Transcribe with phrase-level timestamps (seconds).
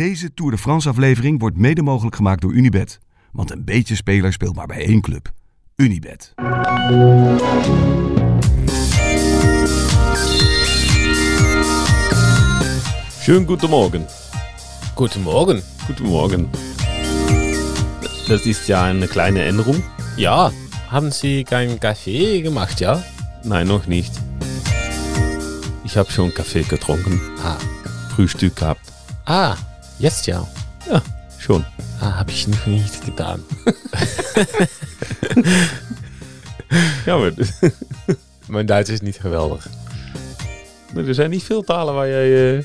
[0.00, 2.98] Deze Tour de France aflevering wordt mede mogelijk gemaakt door Unibet.
[3.32, 5.32] Want een beetje speler speelt maar bij één club.
[5.76, 6.34] Unibet.
[13.20, 14.06] Schönen guten Morgen.
[14.94, 15.62] Guten Morgen.
[15.86, 16.48] Guten Morgen.
[18.26, 19.82] Das ist ja eine kleine Änderung.
[20.16, 20.50] Ja,
[20.88, 23.02] haben Sie keinen Kaffee gemacht, ja?
[23.42, 24.20] Nein, noch nicht.
[25.84, 27.20] Ich habe schon Kaffee getrunken.
[27.44, 27.58] Ah,
[28.14, 28.92] Frühstück gehabt.
[29.24, 29.56] ah
[30.00, 30.48] jetzt ja.
[30.86, 31.02] Ja,
[31.38, 31.64] schon.
[32.00, 33.44] Ah, habe ich noch nicht getan.
[37.04, 37.32] Ja, maar
[38.46, 39.66] Mijn Duits is niet geweldig.
[40.94, 42.64] maar er zijn niet veel talen waar, jij, eh,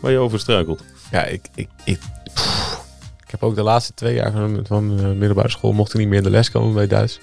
[0.00, 0.82] waar je over struikelt.
[1.10, 1.98] Ja, ik, ik, ik,
[2.34, 2.84] pff.
[3.24, 6.08] ik heb ook de laatste twee jaar van, van de middelbare school mocht ik niet
[6.08, 7.20] meer in de les komen bij Duits.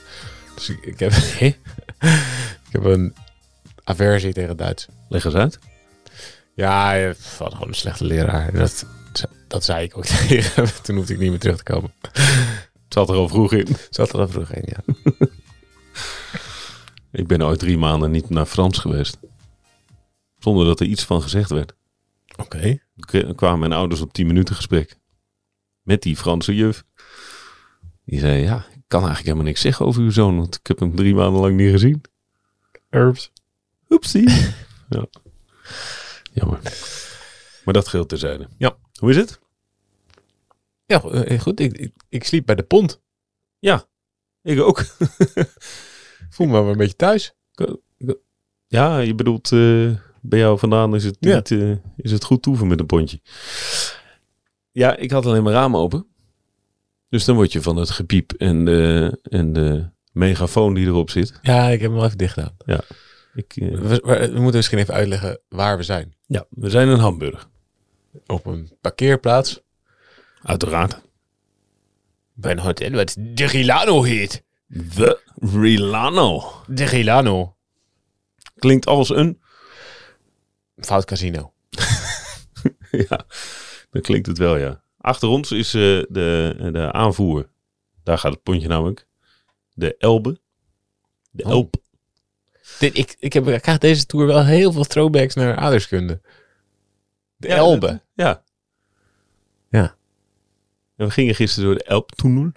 [0.55, 1.11] Dus ik, ik heb,
[2.67, 3.15] ik heb een
[3.83, 4.87] aversie tegen Duits.
[5.09, 5.59] Leg eens uit.
[6.53, 8.53] Ja, ik had gewoon een slechte leraar.
[8.53, 8.85] Dat,
[9.49, 10.73] dat zei ik ook tegen hem.
[10.83, 11.93] Toen hoefde ik niet meer terug te komen.
[12.01, 13.67] Het zat er al vroeg in.
[13.89, 14.93] Zat er al vroeg in, ja.
[17.11, 19.17] Ik ben ooit drie maanden niet naar Frans geweest.
[20.39, 21.73] Zonder dat er iets van gezegd werd.
[22.37, 22.77] Oké.
[22.99, 24.97] K- kwamen mijn ouders op 10 minuten gesprek.
[25.81, 26.83] Met die Franse juf.
[28.05, 30.37] Die zei, ja, ik kan eigenlijk helemaal niks zeggen over uw zoon.
[30.37, 32.01] Want ik heb hem drie maanden lang niet gezien.
[32.89, 33.31] Herbs.
[33.89, 34.29] Oepsie.
[34.89, 35.05] ja.
[36.33, 36.59] Jammer.
[37.69, 38.47] Maar dat geldt terzijde.
[38.57, 38.77] Ja.
[38.99, 39.39] Hoe is het?
[40.85, 41.59] Ja, eh, goed.
[41.59, 43.01] Ik, ik, ik sliep bij de pont.
[43.59, 43.85] Ja,
[44.41, 44.83] ik ook.
[46.35, 47.33] Voel me wel een beetje thuis.
[48.67, 51.35] Ja, je bedoelt, eh, bij jou vandaan is het, Ja.
[51.35, 53.19] niet, eh, is het goed toeven met een pontje.
[54.71, 56.07] Ja, ik had alleen mijn raam open.
[57.09, 61.39] Dus dan word je van het gepiep en de, en de megafoon die erop zit.
[61.41, 62.55] Ja, ik heb hem wel even dicht gedaan.
[63.33, 66.15] Ik, eh, We, we- we moeten misschien even uitleggen waar we zijn.
[66.27, 67.49] ja, we zijn in Hamburg.
[68.25, 69.61] Op een parkeerplaats.
[70.43, 71.01] Uiteraard.
[72.33, 74.43] Bij een hotel wat De Rilano heet.
[74.95, 76.51] The Rilano.
[76.67, 77.55] De Rilano.
[78.55, 79.41] Klinkt als een...
[80.77, 81.53] Fout casino.
[83.09, 83.25] ja,
[83.89, 84.81] dan klinkt het wel, ja.
[84.97, 87.49] Achter ons is eh, de, de aanvoer.
[88.03, 89.07] Daar gaat het pontje namelijk.
[89.73, 90.39] De Elbe.
[91.31, 91.51] De Oh.
[91.51, 91.75] Elb.
[92.79, 96.21] Dit, ik, ik, heb, ik krijg deze tour wel heel veel throwbacks naar aardrijkskunde.
[97.39, 97.87] De Ja, Elbe.
[97.87, 98.43] dat- Ja.
[99.69, 99.95] Ja.
[100.95, 102.51] En we gingen gisteren door de Elbtunnel.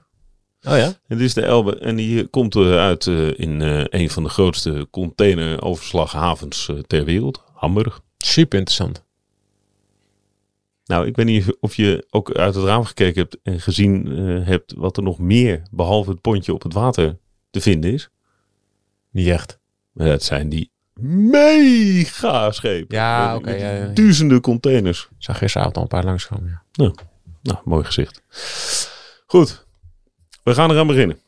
[0.62, 0.92] Oh ja?
[1.06, 4.86] Het is de Elbe en die komt uit eh, in eh, een van de grootste
[4.90, 7.42] containeroverslaghavens eh, ter wereld.
[7.54, 8.00] Hamburg.
[8.18, 9.04] Super interessant.
[10.84, 14.06] Nou, ik weet niet of je ook uit het raam gekeken hebt en gezien
[14.44, 17.18] hebt wat er nog meer, behalve het pontje op het water,
[17.50, 18.10] te vinden is.
[19.10, 19.58] Niet echt.
[19.92, 22.96] Maar dat zijn die mega schepen.
[22.96, 23.86] Ja, oké, ja, ja.
[23.86, 25.08] Duizenden containers.
[25.10, 26.62] Ik zag gisteravond al een paar langskomen.
[26.72, 26.92] Ja.
[27.42, 28.22] Nou, mooi gezicht.
[29.26, 29.66] Goed,
[30.42, 31.20] we gaan eraan beginnen.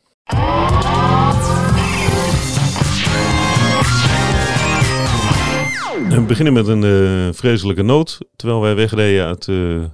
[6.11, 8.19] En we beginnen met een eh, vreselijke noot.
[8.37, 9.85] Terwijl wij wegreden uit eh,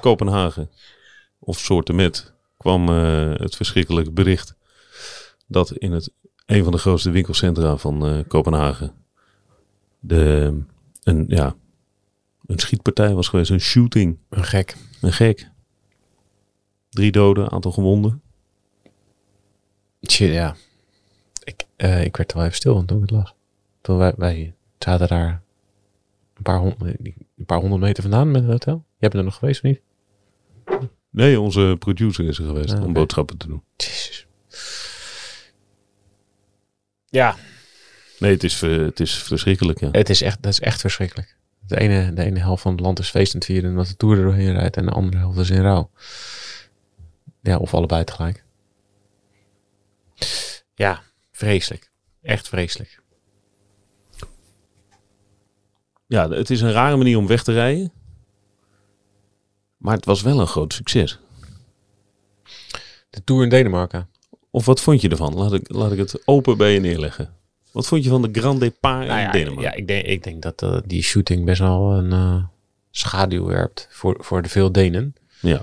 [0.00, 0.70] Kopenhagen,
[1.38, 4.54] of soorten met, kwam eh, het verschrikkelijke bericht
[5.46, 6.12] dat in het,
[6.46, 9.03] een van de grootste winkelcentra van Kopenhagen
[10.06, 10.60] de,
[11.02, 11.54] een, ja,
[12.46, 14.18] een schietpartij was geweest, een shooting.
[14.28, 14.76] Een gek.
[15.00, 15.50] Een gek.
[16.90, 18.22] Drie doden, aantal gewonden.
[20.10, 20.56] Shit, ja.
[21.44, 23.34] Ik, eh, ik werd er wel even stil van toen ik het las.
[23.80, 25.42] Toen wij, wij zaten daar
[26.34, 26.98] een paar, honderd,
[27.36, 28.84] een paar honderd meter vandaan met het hotel.
[28.98, 29.80] Jij bent er nog geweest of niet?
[31.10, 33.62] Nee, onze producer is er geweest Ah, om boodschappen te doen.
[33.76, 34.26] Jezus.
[37.04, 37.36] Ja,
[38.24, 39.88] Nee, het is, eh, het is verschrikkelijk, ja.
[39.90, 41.36] het is echt, dat is echt verschrikkelijk.
[41.66, 44.24] De ene, de ene helft van het land is feestend vieren omdat de Tour er
[44.24, 44.76] doorheen rijdt.
[44.76, 45.90] En de andere helft is in rouw.
[47.40, 48.44] Ja, of allebei tegelijk.
[50.74, 51.02] Ja,
[51.32, 51.90] vreselijk.
[52.22, 53.02] Echt vreselijk.
[56.06, 57.92] Ja, het is een rare manier om weg te rijden.
[59.76, 61.18] Maar het was wel een groot succes.
[63.10, 64.08] De Tour in Denemarken.
[64.50, 65.34] Of wat vond je ervan?
[65.34, 67.42] Laat ik, laat ik het open bij je neerleggen.
[67.74, 69.62] Wat vond je van de Grand Départ Nou in ja, Denemarken?
[69.62, 72.44] ja ik, denk, ik denk dat eh, die shooting best wel een eh,
[72.90, 75.14] schaduw werpt voor, voor de veel Denen.
[75.40, 75.62] Ja.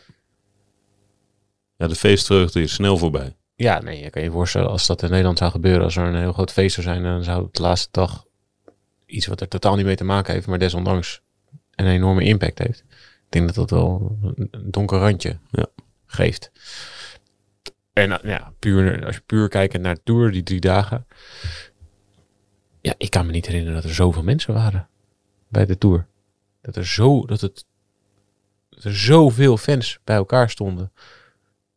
[1.78, 3.36] Ja, de feestvreugde is snel voorbij.
[3.56, 6.16] Ja, nee, je kan je voorstellen als dat in Nederland zou gebeuren, als er een
[6.16, 8.26] heel groot feest zou zijn, dan zou het de laatste dag
[9.06, 11.22] iets wat er totaal niet mee te maken heeft, maar desondanks
[11.76, 12.84] een enorme impact heeft.
[13.00, 15.66] Ik denk dat dat wel een donker randje Ja.
[16.06, 16.52] geeft.
[17.94, 21.06] En eh, ja, puur, als je puur kijkt naar de Tour, die drie dagen.
[22.82, 24.88] Ja, ik kan me niet herinneren dat er zoveel mensen waren
[25.48, 26.06] bij de Tour.
[26.62, 27.66] Dat er zo, dat het
[28.70, 30.92] dat er zoveel fans bij elkaar stonden.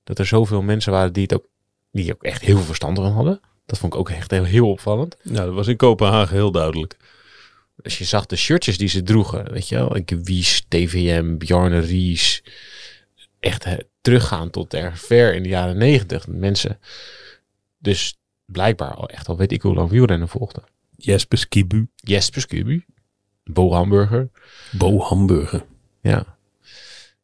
[0.04, 1.48] Dat er zoveel mensen waren die het ook,
[1.90, 3.40] die ook echt heel veel verstand van hadden.
[3.66, 5.16] Dat vond ik ook echt heel, heel opvallend.
[5.22, 6.96] Ja, dat was in Kopenhagen heel duidelijk.
[7.82, 9.96] Als je zag de shirtjes die ze droegen, weet je wel.
[9.96, 12.42] Ik Wies, TVM, Bjarne Ries.
[13.40, 16.26] Echt hè, teruggaan tot erg ver in de jaren negentig.
[16.26, 16.78] Mensen
[17.78, 20.64] dus blijkbaar al echt al weet ik hoe lang wielrennen volgden.
[21.04, 21.88] Jesper Skibu.
[21.96, 22.84] Jesper Skubu.
[23.44, 24.30] Bo Hamburger.
[24.72, 25.66] Bo Hamburger.
[26.00, 26.36] Ja.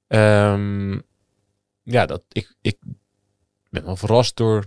[0.06, 0.98] Ehm,
[1.82, 2.78] ja, dat, ik, ik
[3.70, 4.64] ben wel verrast door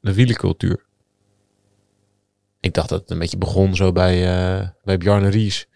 [0.00, 0.84] de wielencultuur.
[2.60, 5.66] Ik dacht dat het een beetje begon zo bij, eh bij Bjarne Ries.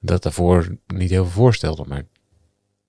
[0.00, 2.04] Dat daarvoor niet heel veel voorstelde, maar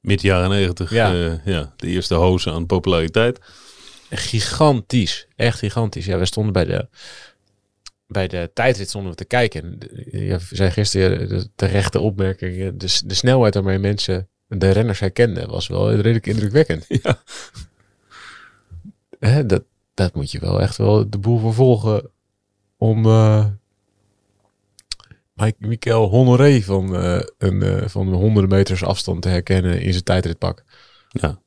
[0.06, 0.90] Mid jaren negentig.
[0.90, 1.12] Ja.
[1.12, 1.42] Ja.
[1.46, 3.40] ja, de eerste hoze aan populariteit.
[4.10, 5.28] gigantisch.
[5.36, 6.06] Echt gigantisch.
[6.06, 6.88] Ja, we stonden bij de,
[8.08, 9.64] bij de tijdrit stonden we te kijken.
[9.64, 12.58] En de- Je zei gisteren de terechte opmerking.
[12.60, 16.86] eh, De, de snelheid waarmee mensen de renners herkenden was wel redelijk indrukwekkend.
[17.04, 17.22] Ja.
[19.20, 19.64] Hè, dat,
[19.94, 22.12] dat moet je wel echt wel de boel vervolgen
[22.78, 23.46] om eh
[25.34, 30.04] Mike- Michael Honoré van, eh, een, eh, van honderden meters afstand te herkennen in zijn
[30.04, 30.64] tijdritpak.
[31.10, 31.42] Ja.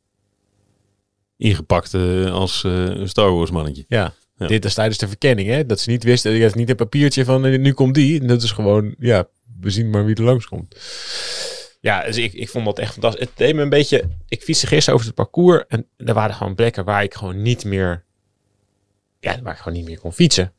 [1.36, 3.84] Ingepakt eh, als eh, een Star Wars mannetje.
[3.88, 4.12] Ja.
[4.38, 4.46] Ja.
[4.46, 5.66] Dit is tijdens de verkenning, hè?
[5.66, 8.24] Dat ze niet wisten, je hebt niet een papiertje van eh, nu komt die.
[8.24, 9.28] Dat is gewoon, ja,
[9.60, 10.76] we zien maar wie er langskomt.
[11.80, 13.24] Ja, dus ik, ik vond dat echt fantastisch.
[13.24, 16.54] Het deed me een beetje, ik fietste gisteren over het parcours en er waren gewoon
[16.54, 18.04] plekken waar ik gewoon niet meer,
[19.20, 20.52] ja, waar ik gewoon niet meer kon fietsen.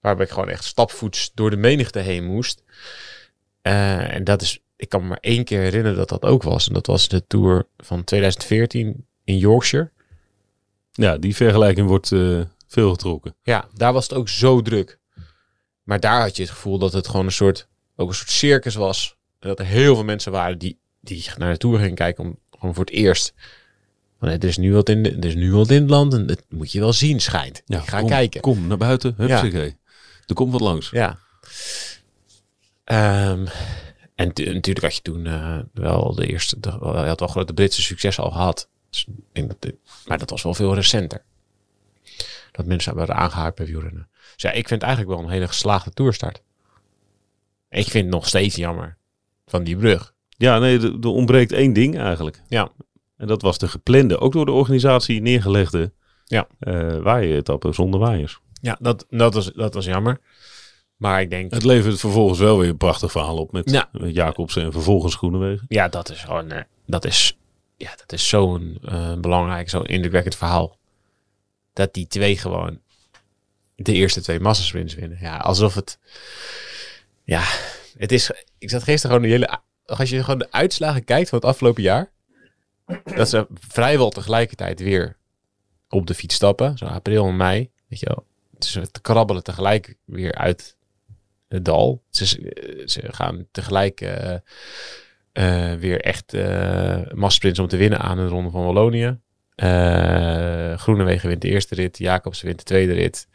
[0.00, 2.62] Waarbij ik gewoon echt stapvoets door de menigte heen moest.
[3.62, 6.68] Eh, en dat is, ik kan me maar één keer herinneren dat dat ook was.
[6.68, 9.90] En dat was de Tour van 2014 in Yorkshire.
[10.92, 13.34] Ja, die vergelijking wordt eh, veel getrokken.
[13.42, 14.98] Ja, daar was het ook zo druk.
[15.82, 18.74] Maar daar had je het gevoel dat het gewoon een soort, ook een soort circus
[18.74, 19.16] was.
[19.38, 22.38] En dat er heel veel mensen waren die, die naar de Tour gingen kijken om
[22.50, 23.34] gewoon voor het eerst.
[24.18, 26.26] Van, er, is nu wat in de, er is nu wat in het land en
[26.26, 27.62] dat moet je wel zien, schijnt.
[27.64, 28.40] Ja, ga kom, kijken.
[28.40, 29.14] Kom naar buiten.
[29.16, 29.76] Hupsakee.
[30.26, 30.90] Er komt wat langs.
[30.90, 31.18] Ja.
[32.84, 33.46] Ehm,
[34.14, 37.52] en tu- natuurlijk had je toen eh, wel de eerste, de, je had wel grote
[37.52, 38.68] Britse succes al gehad.
[38.90, 39.06] Dus
[40.06, 41.24] maar dat was wel veel recenter.
[42.60, 44.08] Dat mensen werden aangehaakt bij wielrennen.
[44.34, 46.42] Dus ja, ik vind het eigenlijk wel een hele geslaagde toerstart.
[47.68, 48.96] Ik vind het nog steeds jammer
[49.46, 50.14] van die brug.
[50.28, 52.42] Ja, nee, er ontbreekt één ding eigenlijk.
[52.48, 52.68] Ja.
[53.16, 55.92] En dat was de geplande, ook door de organisatie neergelegde
[56.24, 56.46] Ja.
[56.58, 58.40] eh waaieretappe zonder waaiers.
[58.60, 60.20] Ja, dat, dat, was, dat was jammer.
[60.96, 63.88] Maar ik denk, Het levert vervolgens wel weer een prachtig verhaal op met, Ja.
[63.92, 65.64] met Jacobsen en vervolgens Groenewegen.
[65.68, 67.38] ja, dat is gewoon, eh, dat is,
[67.76, 70.78] ja, dat is zo'n eh, belangrijk, zo'n indrukwekkend verhaal.
[71.72, 72.80] Dat die twee gewoon
[73.84, 75.18] de eerste twee massasprints winnen.
[75.20, 75.98] Ja, alsof het,
[77.24, 77.42] ja,
[77.96, 81.38] het is, ik zat gisteren gewoon de hele, als je gewoon de uitslagen kijkt van
[81.38, 82.10] het afgelopen jaar,
[83.14, 85.16] dat ze vrijwel tegelijkertijd weer
[85.88, 88.26] op de fiets stappen, zo april en mei, weet je wel.
[88.58, 90.76] Ze krabbelen tegelijk weer uit
[91.48, 92.02] het dal.
[92.10, 94.34] Ze, gaan tegelijk eh,
[95.32, 96.32] eh, weer echt
[97.14, 99.18] massprints om te winnen aan de Ronde van Wallonië.
[99.60, 101.98] Eh Groenewegen wint de eerste rit.
[101.98, 103.28] Jacobsen wint de tweede rit.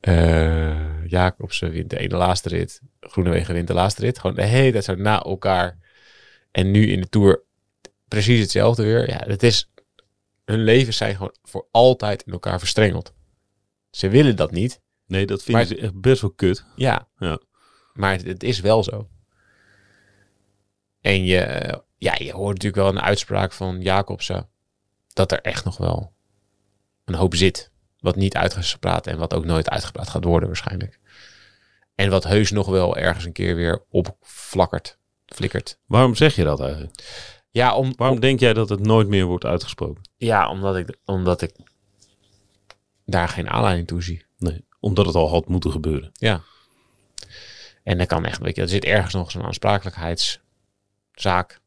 [0.00, 2.80] Eh Jacobsen wint de ene laatste rit.
[3.00, 4.18] Groenewegen wint de laatste rit.
[4.18, 5.78] Gewoon de hele tijd zo na elkaar.
[6.50, 7.42] En nu in de Tour
[8.08, 9.10] precies hetzelfde weer.
[9.10, 9.70] Ja, het is...
[10.44, 13.14] Hun levens zijn gewoon voor altijd in elkaar verstrengeld.
[13.90, 14.80] Ze willen dat niet.
[15.06, 16.64] Nee, dat vinden ze echt best wel kut.
[16.76, 17.08] Ja.
[17.18, 17.40] Ja.
[17.92, 19.08] Maar het, het is wel zo.
[21.00, 21.40] En je,
[21.96, 24.48] ja, je hoort natuurlijk wel een uitspraak van Jacobsen.
[25.16, 26.12] Dat er echt nog wel
[27.04, 27.70] een hoop zit.
[27.98, 31.00] Wat niet uitgepraat en wat ook nooit uitgepraat gaat worden waarschijnlijk.
[31.94, 35.78] En wat heus nog wel ergens een keer weer opflakkert, flikkert.
[35.86, 36.94] Waarom zeg je dat eigenlijk?
[37.50, 40.02] Ja, om, Waarom denk jij dat het nooit meer wordt uitgesproken?
[40.16, 41.52] ja omdat, ik, omdat ik
[43.04, 44.26] daar geen aanleiding toe zie.
[44.38, 46.10] Nee, omdat het al had moeten gebeuren.
[46.12, 46.42] Ja.
[47.82, 51.60] En er kan echt, weet je, er zit ergens nog zo'n aansprakelijkheidszaak.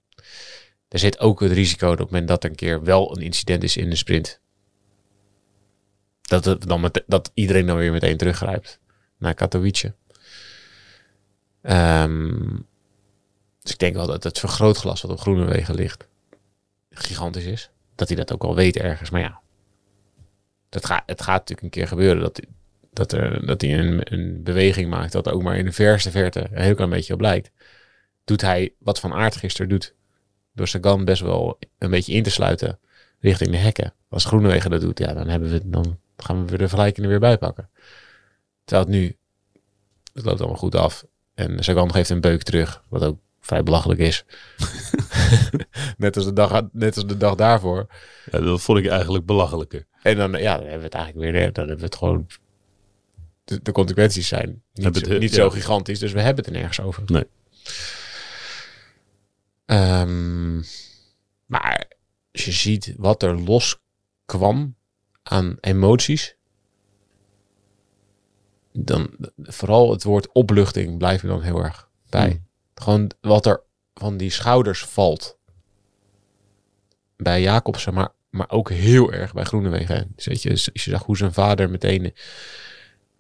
[0.90, 3.24] Er zit ook het risico dat op het moment dat er een keer wel een
[3.24, 4.40] incident is in de sprint.
[6.22, 8.80] Dat, het dan met, dat iedereen dan weer meteen teruggrijpt
[9.18, 9.94] naar Katowice.
[11.62, 12.56] Ehm,
[13.62, 16.08] dus ik denk wel dat het vergrootglas wat op Groenewegen ligt
[16.90, 17.70] gigantisch is.
[17.96, 19.10] Dat hij dat ook al weet ergens.
[19.10, 19.40] Maar ja,
[20.70, 22.42] dat gaat, het gaat natuurlijk een keer gebeuren dat,
[22.94, 26.48] dat, er, dat hij een, een beweging maakt dat ook maar in de verste verte
[26.52, 27.52] een heel klein beetje op lijkt.
[28.24, 29.96] Doet hij wat Van Aert gisteren doet,
[30.54, 32.80] door Sagan best wel een beetje in te sluiten
[33.20, 33.94] richting de hekken.
[34.10, 37.20] Als Groenewegen dat doet, ja, dan, hebben we, dan gaan we de vergelijking er weer
[37.20, 37.70] bij pakken.
[38.64, 39.18] Terwijl het nu,
[40.14, 41.06] het loopt allemaal goed af.
[41.34, 44.26] En Sagan geeft een beuk terug, wat ook vrij belachelijk is.
[45.98, 47.88] net, als de dag, net als de dag daarvoor.
[48.32, 49.86] Ja, dat vond ik eigenlijk belachelijker.
[50.02, 52.28] En dan, ja, dan hebben we het eigenlijk weer, dan hebben we het gewoon,
[53.44, 55.36] de, de consequenties zijn niet, zo, niet ja.
[55.36, 57.04] zo gigantisch, dus we hebben het er nergens over.
[57.06, 57.26] Nee.
[59.70, 60.56] Ehm,
[61.46, 61.88] maar
[62.32, 63.82] als je ziet wat er los
[64.26, 64.76] kwam
[65.24, 66.36] aan emoties,
[68.72, 72.30] dan vooral het woord opluchting blijft me dan heel erg bij.
[72.30, 72.48] Hmm.
[72.76, 73.62] Gewoon wat er
[73.94, 75.38] van die schouders valt.
[77.16, 80.12] Bij Jacobsen, maar, maar ook heel erg bij Groenewegen.
[80.16, 82.04] Dus weet je, als je zag hoe zijn vader meteen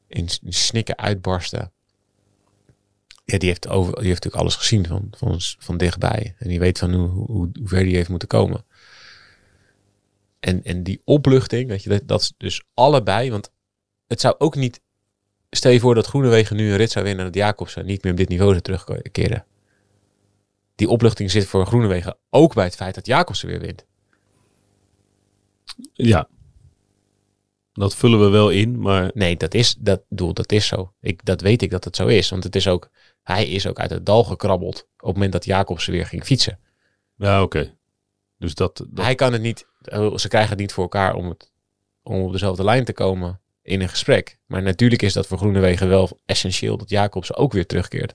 [0.08, 1.72] in, in snikken uitbarstte.
[3.32, 6.36] Ja, die heeft, over, die heeft natuurlijk alles gezien van, van, van dichtbij.
[6.38, 8.66] En die weet van hoe, hoe, hoe ver die heeft moeten komen.
[10.40, 13.32] En, en die opluchting, weet je, dat, dat is dus allebei.
[13.32, 13.52] Want
[14.08, 14.82] het zou ook niet...
[15.50, 17.26] Stel je voor dat Groenewegen nu een rit zou winnen...
[17.26, 19.46] en dat Jacobsen niet meer op dit niveau zou terugkeren.
[20.76, 23.86] Die opluchting zit voor Groenewegen ook bij het feit dat Jacobsen weer wint.
[25.94, 26.30] Ja.
[27.74, 30.94] Dat vullen we wel in, maar Nee, dat is, dat, doel, dat is zo.
[31.02, 32.30] Ik, dat weet ik dat het zo is.
[32.30, 32.90] Want het is ook,
[33.34, 36.60] hij is ook uit het dal gekrabbeld op het moment dat Jacobsen weer ging fietsen.
[37.18, 37.78] ja, oké.
[38.38, 39.68] Dus dat, dat Hij kan het niet,
[40.16, 41.52] ze krijgen het niet voor elkaar om, het,
[42.04, 44.38] om op dezelfde lijn te komen in een gesprek.
[44.46, 48.14] Maar natuurlijk is dat voor Groenewegen wel essentieel dat Jacobsen ook weer terugkeert.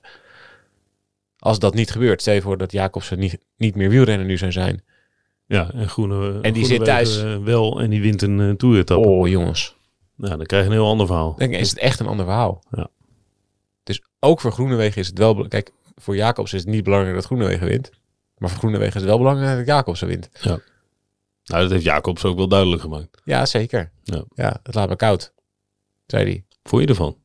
[1.39, 4.51] Als dat niet gebeurt, stel je voor dat Jacobsen niet, niet meer wielrenner nu zou
[4.51, 4.83] zijn.
[5.45, 7.21] ja, en Groene, En die zit thuis.
[7.23, 9.07] eh, wel en die wint een uh, toeretappe.
[9.07, 9.75] Oh jongens,
[10.15, 11.35] Nou, dan krijg je een heel ander verhaal.
[11.37, 12.63] dan is het echt een ander verhaal.
[12.71, 12.87] Ja.
[13.85, 15.47] Dus ook voor Groenewegen is het wel...
[15.47, 17.91] Kijk, voor Jacobsen is het niet belangrijk dat Groenewegen wint.
[18.37, 20.29] Maar voor Groenewegen is het wel belangrijk dat Jacobsen wint.
[20.43, 20.61] Nou,
[21.61, 23.21] dat heeft Jacobs ook wel duidelijk gemaakt.
[23.23, 23.91] Ja, zeker.
[24.03, 24.23] Ja.
[24.35, 25.33] ja het laat me koud,
[26.05, 26.45] zei hij.
[26.63, 27.17] Vond je ervan?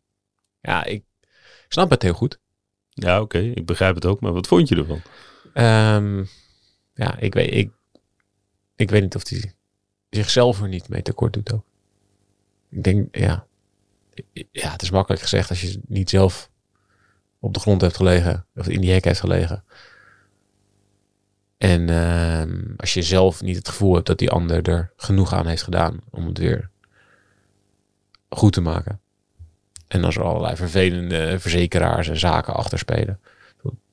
[0.61, 1.05] Ja, ik
[1.69, 2.39] snap het heel goed.
[2.89, 3.39] Ja, oké.
[3.39, 4.21] Ik begrijp het ook.
[4.21, 5.03] Maar wat vond je ervan?
[5.53, 6.25] Ehm,
[6.95, 7.71] ja, ik weet, ik,
[8.77, 9.55] ik weet niet of hij
[10.11, 11.65] zichzelf er niet mee tekort doet ook.
[12.71, 13.47] Ik denk, ja.
[14.51, 16.50] Ja, het is makkelijk gezegd als je niet zelf
[17.41, 18.47] op de grond hebt gelegen.
[18.55, 19.65] Of in die hek heeft gelegen.
[21.59, 25.47] En ehm, als je zelf niet het gevoel hebt dat die ander er genoeg aan
[25.47, 26.71] heeft gedaan om het weer
[28.29, 29.01] goed te maken.
[29.89, 33.21] En als er allerlei vervelende verzekeraars en zaken achter spelen.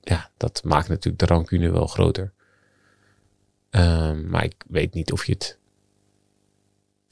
[0.02, 2.34] Ja, dat maakt natuurlijk de rancune wel groter.
[3.70, 5.58] Ehm, maar ik weet niet of je het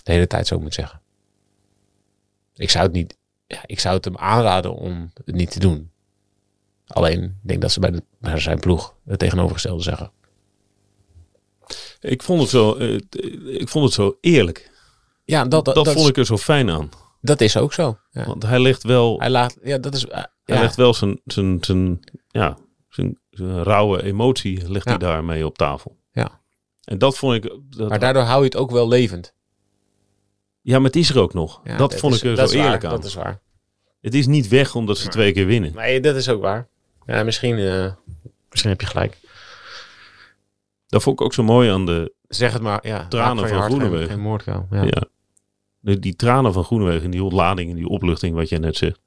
[0.03, 1.01] de hele tijd zo moet zeggen.
[2.55, 3.17] Ik zou het niet.
[3.47, 5.91] Ja, ik zou het hem aanraden om het niet te doen.
[6.87, 10.11] Alleen, ik denk dat ze bij, de, bij zijn ploeg het tegenovergestelde zeggen.
[11.99, 12.93] Ik vond het zo, eh,
[13.59, 14.71] ik vond het zo eerlijk.
[15.23, 16.89] Ja, dat, Dat, dat, vond ik er zo fijn aan.
[17.21, 17.97] dat is ook zo.
[18.11, 18.25] Ja.
[18.25, 20.05] Want hij legt wel, Hij laat, ja, dat is.
[20.07, 20.61] eh, hij ja.
[20.61, 22.57] legt wel zijn, zijn, zijn, ja,
[22.89, 24.89] zijn, zijn rauwe emotie legt Ja.
[24.91, 25.97] hij daarmee op tafel.
[26.11, 26.41] Ja.
[26.83, 27.55] En dat vond ik.
[27.69, 29.33] Dat, Maar daardoor hou je het ook wel levend.
[30.61, 31.61] ja, maar het is er ook nog.
[31.77, 32.91] Dat vond is- ik er zo waar, eerlijk aan.
[32.91, 33.41] Dat is waar.
[34.01, 35.73] Het is niet weg omdat ze twee keer winnen.
[35.75, 36.67] Nee, dat is ook waar.
[37.05, 37.91] Ja, misschien, eh,
[38.49, 39.17] misschien heb je gelijk.
[40.87, 42.87] Dat vond ik ook zo mooi aan de, Zeg het maar.
[42.87, 44.09] Ja, Tranen van geen- Groenewegen.
[44.09, 44.67] Geen moordkuil.
[44.71, 44.83] Ja.
[44.83, 45.03] ja.
[45.79, 48.99] de, die tranen van Groenewegen en die ontlading en die opluchting wat jij net zegt.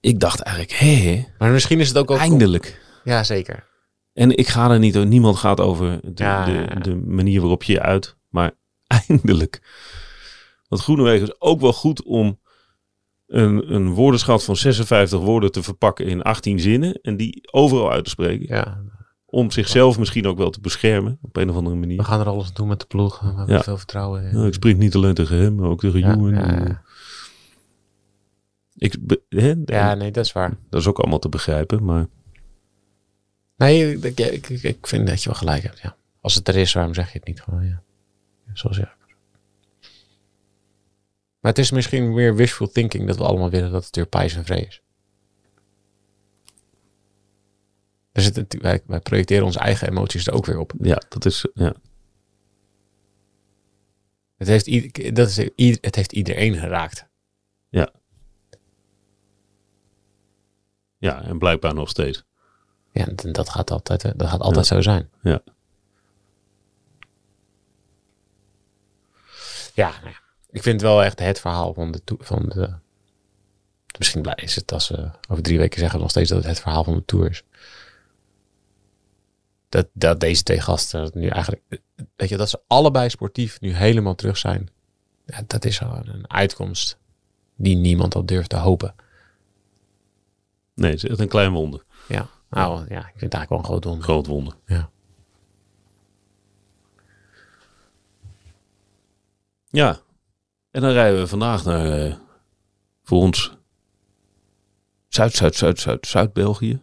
[0.00, 2.10] Ik dacht eigenlijk, hé, Maar misschien is het ook...
[2.10, 2.80] ook eindelijk.
[3.04, 3.66] Ja, zeker.
[4.12, 6.66] En ik ga er niet, niemand gaat over de, Ja, de, ja, ja.
[6.74, 8.52] de manier waarop je je uit, maar
[9.08, 9.60] eindelijk.
[10.68, 12.40] Want Groenewegen is ook wel goed om
[13.32, 18.04] een, een woordenschat van 56 woorden te verpakken in 18 zinnen en die overal uit
[18.04, 18.46] te spreken.
[18.54, 18.80] Ja,
[19.26, 22.04] Om zichzelf misschien ook wel te beschermen op een of andere we manier.
[22.04, 23.20] gaan er alles aan doen met de ploeg.
[23.20, 23.62] We hebben Ja.
[23.62, 24.34] veel vertrouwen in.
[24.34, 26.34] Nou, ik sprint niet alleen tegen hem, maar ook tegen ja, Johan.
[26.34, 26.82] ja.
[28.76, 28.96] Ik,
[29.64, 30.56] Ja, nee, dat is waar.
[30.70, 32.08] Dat is ook allemaal te begrijpen, maar
[33.56, 35.96] Nee, ik, ik, ik, ik vind dat je wel gelijk hebt, ja.
[36.20, 37.82] Als het er is, waarom zeg je het niet gewoon, ja.
[38.52, 38.92] Zoals ja.
[41.42, 44.34] Maar het is misschien meer wishful thinking dat we allemaal willen dat het weer pijs
[44.34, 44.82] en vree is.
[48.12, 50.72] Dus het, wij, wij projecteren onze eigen emoties er ook weer op.
[50.78, 51.74] ja, dat is, ja.
[54.36, 57.06] Het heeft, dat is, het heeft iedereen geraakt.
[60.98, 62.24] ja, en blijkbaar nog steeds.
[62.92, 65.10] Ja, en dat gaat altijd, dat gaat altijd zo zijn.
[65.22, 65.42] Ja.
[69.74, 70.21] Ja, nou ja,
[70.52, 72.00] ik vind het wel echt het verhaal van de...
[72.18, 72.74] Van de
[73.98, 76.60] misschien blij is het als we over drie weken zeggen nog steeds dat het het
[76.60, 77.42] verhaal van de Tour is.
[79.68, 81.62] Dat, dat deze twee gasten nu eigenlijk...
[82.16, 84.70] Weet je, dat ze allebei sportief nu helemaal terug zijn.
[85.26, 86.98] Ja, dat is gewoon een uitkomst
[87.56, 88.94] die niemand had durft te hopen.
[90.74, 91.84] Nee, het is echt een klein wonder.
[92.08, 92.28] Ja.
[92.50, 94.04] Nou ja, ik vind het eigenlijk wel een groot wonder.
[94.04, 94.54] Groot wonder.
[94.66, 94.90] Ja.
[99.70, 100.00] Ja.
[100.72, 102.14] En dan rijden we vandaag naar, eh,
[103.02, 103.56] voor ons,
[105.08, 106.82] Zuid, Zuid, Zuid, Zuid, Zuid-België.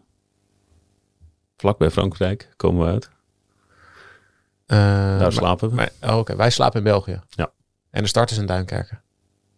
[1.58, 3.10] Vlak bij Frankrijk komen we uit.
[4.66, 5.92] Eh, Daar maar- slapen we.
[6.02, 7.22] oh, Oké, wij slapen in België.
[7.30, 7.52] Ja.
[7.90, 9.02] En de start is in Duinkerken.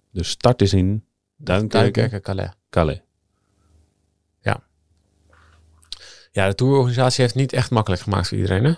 [0.10, 2.50] De start is in Duinkerken, Duinkerken, Calais.
[2.70, 3.02] Calais.
[6.34, 8.74] Ja, de tourorganisatie heeft niet echt makkelijk gemaakt voor iedereen, hè?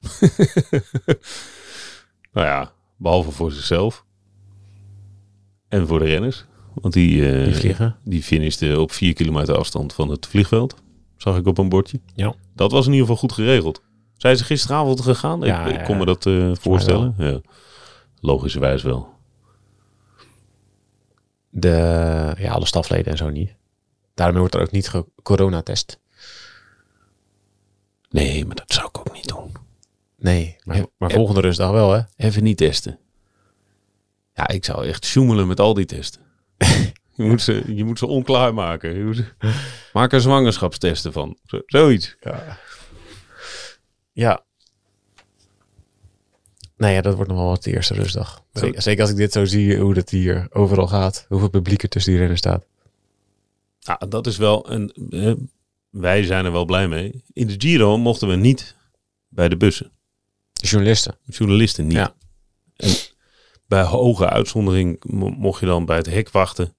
[2.32, 4.04] Nou ja, behalve voor zichzelf.
[5.68, 6.44] En voor de renners.
[6.74, 7.96] Want die, eh, Die vliegen.
[8.58, 10.74] die op vier kilometer afstand van het vliegveld.
[11.16, 12.00] Zag ik op een bordje.
[12.14, 12.34] Ja.
[12.54, 13.82] Dat was in ieder geval goed geregeld.
[14.16, 15.40] Zijn ze gisteravond gegaan?
[15.40, 17.14] Ja, ik, kon me dat eh, voorstellen.
[17.18, 17.40] Ja.
[18.20, 19.08] Logischerwijs wel.
[21.50, 21.68] De,
[22.38, 23.54] ja, alle stafleden en zo niet.
[24.14, 26.00] Daarom wordt er ook niet gecoronatest.
[28.10, 29.52] Nee, maar dat zou ik ook niet doen.
[30.16, 32.00] Nee, maar, maar volgende rustdag wel, hè?
[32.16, 32.98] Even niet testen.
[34.38, 36.20] Ja, ik zou echt sjoemelen met al die testen.
[37.16, 39.14] je, moet ze, je moet ze onklaar maken.
[39.92, 41.38] Maak er zwangerschapstesten van.
[41.44, 42.16] Zo- zoiets.
[44.12, 44.44] Ja.
[46.76, 48.42] Nee, ja, dat wordt nog wel wat de eerste rustdag.
[48.52, 51.26] Zeker, zeker als ik dit zo zie, hoe dat hier overal gaat.
[51.28, 52.64] Hoeveel publiek er tussen die renners staat.
[53.78, 54.92] Ja, dat is wel een.
[55.10, 55.32] eh,
[55.90, 57.22] wij zijn er wel blij mee.
[57.32, 58.76] In de Giro mochten we niet
[59.28, 59.90] bij de bussen.
[60.52, 61.16] De journalisten.
[61.24, 61.96] Journalisten niet.
[61.96, 62.14] Ja.
[62.76, 62.90] En
[63.68, 66.76] bij hoge uitzondering mo- mocht je dan bij het hek wachten.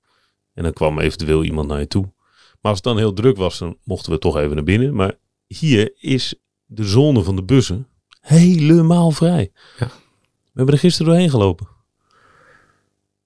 [0.54, 2.14] En dan kwam eventueel iemand naar je toe.
[2.62, 4.96] Maar als het dan heel druk was, dan mochten we toch even naar binnen.
[4.96, 5.14] Maar
[5.48, 7.88] hier is de zone van de bussen
[8.22, 9.52] helemaal vrij.
[9.78, 9.88] Ja.
[10.44, 11.68] We hebben er gisteren doorheen gelopen.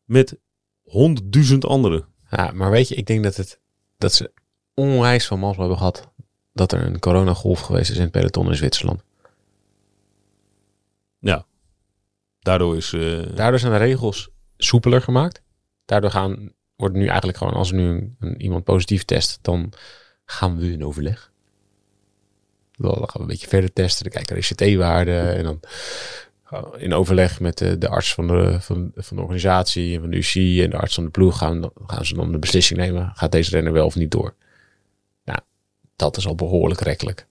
[0.03, 0.39] Met
[0.83, 2.05] honderdduizend anderen.
[2.29, 3.59] Ja, maar weet je, ik denk dat, het,
[3.97, 4.31] dat ze
[4.73, 6.11] onwijs van mazzel hebben gehad
[6.53, 9.03] dat er een coronagolf geweest is in het peloton in Zwitserland.
[11.19, 11.45] Ja.
[12.43, 12.93] Daardoor is...
[12.93, 15.41] eh, Daardoor zijn de regels soepeler gemaakt.
[15.85, 19.73] Daardoor gaan, wordt nu eigenlijk gewoon, als er nu een, iemand positief test, dan
[20.25, 21.31] gaan we in overleg.
[22.71, 25.59] Dan gaan we een beetje verder testen, dan kijken naar de CT-waarde en dan
[26.61, 30.09] we in overleg met de, de arts van de, van, van de organisatie en van
[30.09, 33.11] de UCI en de arts van de ploeg gaan, gaan ze dan de beslissing nemen.
[33.15, 34.35] Gaat deze renner wel of niet door?
[35.23, 35.39] Nou,
[35.95, 37.27] dat is al behoorlijk rekkelijk.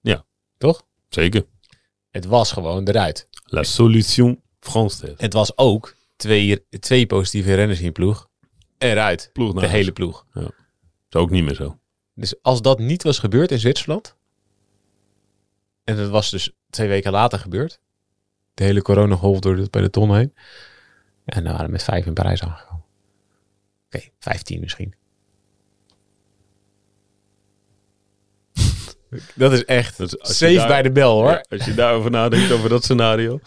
[0.00, 0.24] Ja.
[0.58, 0.82] Toch?
[1.08, 1.44] zeker.
[2.10, 3.28] Het was gewoon eruit.
[3.54, 5.16] La solution française.
[5.16, 8.28] Het was ook twee, twee positieve renners in je ploeg.
[8.78, 9.30] Eruit.
[9.32, 10.26] Ploeg De hele ploeg.
[11.08, 11.78] is ook niet meer zo.
[12.14, 14.16] Dus als dat niet was gebeurd in Zwitserland.
[15.84, 17.80] En dat was dus twee weken later gebeurd.
[18.54, 20.34] De hele coronagolf door het peloton heen.
[21.24, 22.84] En dan waren we met vijf in Parijs aangekomen.
[23.86, 24.94] Oké, vijftien misschien.
[29.34, 31.30] Dat is echt Dat is- safe daar- bij de bel hoor.
[31.30, 33.40] Ja, als je daarover nadenkt, over dat scenario.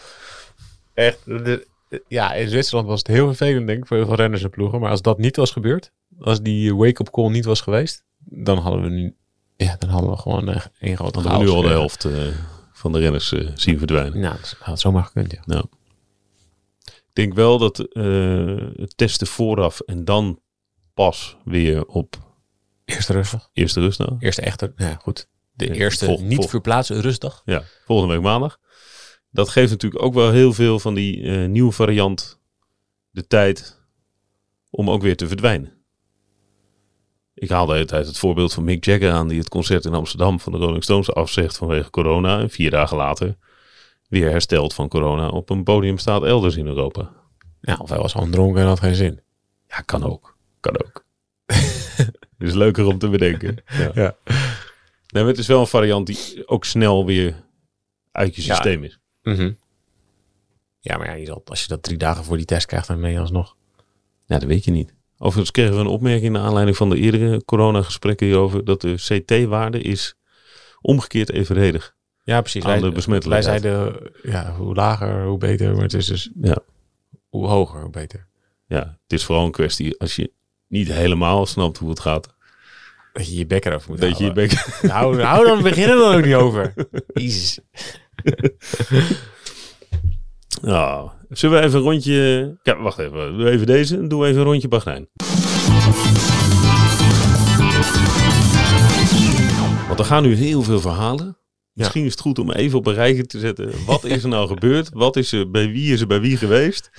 [0.94, 1.24] Echt.
[1.24, 1.66] de-
[2.08, 4.80] ja, in Zwitserland was het heel vervelend, denk ik, voor heel veel renners en ploegen.
[4.80, 8.82] Maar als dat niet was gebeurd, als die wake-up call niet was geweest, dan hadden
[8.82, 9.16] we nu,
[9.56, 11.70] ja, dan hadden we gewoon eh, één grote we nu al de chaos.
[11.70, 12.12] helft eh,
[12.72, 14.18] van de renners eh, zien verdwijnen.
[14.20, 15.64] Nou, dat had zomaar gekund, ja.
[16.86, 20.40] Ik denk wel dat het testen vooraf en dan
[20.94, 22.16] pas weer op
[22.84, 23.48] Eerste rustdag.
[23.52, 24.10] eerste rustdag.
[24.18, 25.28] Eerste echte, nou ja, goed.
[25.58, 27.42] De eerste vol- niet vol- verplaatsen rustdag.
[27.44, 28.58] Ja, volgende week maandag.
[29.30, 32.40] Dat geeft natuurlijk ook wel heel veel van die eh, nieuwe variant
[33.10, 33.80] de tijd
[34.70, 35.72] om ook weer te verdwijnen.
[37.34, 39.94] Ik haal de hele tijd het voorbeeld van Mick Jagger aan die het concert in
[39.94, 42.40] Amsterdam van de Rolling Stones afzegt vanwege corona.
[42.40, 43.36] En vier dagen later
[44.08, 47.12] weer hersteld van corona op een podium staat elders in Europa.
[47.60, 49.20] Ja, of hij was gewoon dronken en had geen zin.
[49.68, 50.36] Ja, kan ook.
[50.60, 51.04] Kan ook.
[52.38, 53.56] is leuker om te bedenken.
[53.78, 53.90] Ja.
[53.94, 54.16] Ja.
[55.12, 57.44] Nee, maar het is wel een variant die ook snel weer
[58.12, 58.54] uit je Ja.
[58.54, 58.98] systeem is.
[59.22, 59.52] Mhm.
[60.78, 63.00] Ja, maar ja, je zal, als je dat drie dagen voor die test krijgt, dan
[63.00, 63.56] ben je alsnog.
[64.26, 64.94] Ja, dat weet je niet.
[65.18, 68.64] Overigens kregen we een opmerking naar aanleiding van de eerdere coronagesprekken hierover.
[68.64, 70.14] Dat de CT-waarde is
[70.80, 71.96] omgekeerd evenredig.
[72.22, 72.64] Ja, precies.
[72.64, 73.62] Aan de Wij, besmettelijkheid.
[73.62, 75.72] wij zeiden, ja, hoe lager, hoe beter.
[75.74, 76.58] Maar het is dus, Ja.
[77.28, 78.26] hoe hoger, hoe beter.
[78.66, 80.32] Ja, het is vooral een kwestie als je
[80.66, 82.34] niet helemaal snapt hoe het gaat.
[83.12, 84.80] Dat je je bek erover moet Dat je je bek...
[84.82, 86.74] Nou, nou, dan beginnen we er ook niet over.
[87.12, 87.58] Jezus.
[90.62, 92.58] Nou, zullen we even een rondje...
[92.62, 93.38] Kijk, wacht even.
[93.38, 95.08] Doe even deze en doe even een rondje Bahrein.
[99.86, 101.38] Want er gaan nu heel veel verhalen.
[101.72, 103.84] Misschien is het goed om even op een rijtje te zetten.
[103.86, 104.90] Wat is er nou gebeurd?
[104.92, 106.90] Wat is er, bij wie is er bij wie geweest?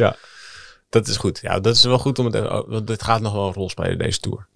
[0.89, 1.39] Dat is goed.
[1.41, 2.48] Ja, dat is wel goed om het.
[2.67, 4.48] Want dit gaat nog wel een rol spelen, deze Tour.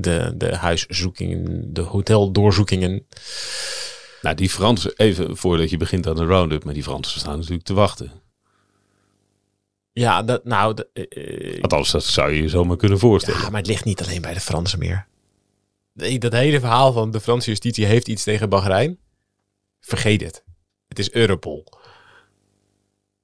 [0.00, 3.06] De, de huiszoekingen, de hoteldoorzoekingen.
[4.22, 7.64] Nou, die Fransen, even voordat je begint aan de round-up, maar die Fransen staan natuurlijk
[7.64, 8.12] te wachten.
[9.92, 13.40] Ja, dat, nou, dat, eh, eh, Althans, dat zou je je zomaar kunnen voorstellen.
[13.40, 15.06] ja, maar het ligt niet alleen bij de Fransen meer.
[15.92, 18.98] Nee, dat hele verhaal van de Franse justitie heeft iets tegen Bahrein.
[19.80, 20.44] Vergeet het.
[20.88, 21.64] Het is Europol.